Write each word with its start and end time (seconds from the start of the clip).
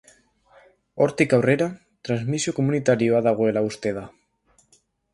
Hortik 1.05 1.35
aurrera, 1.37 1.69
transmisio 2.09 2.57
komunitarioa 2.63 3.23
dagoela 3.31 3.67
uste 3.71 3.97
da. 4.03 4.09